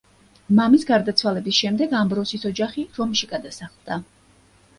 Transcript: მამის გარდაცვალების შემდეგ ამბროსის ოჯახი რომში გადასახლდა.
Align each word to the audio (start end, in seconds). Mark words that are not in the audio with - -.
მამის 0.59 0.85
გარდაცვალების 0.91 1.57
შემდეგ 1.57 1.93
ამბროსის 1.99 2.47
ოჯახი 2.51 2.87
რომში 2.97 3.31
გადასახლდა. 3.37 4.01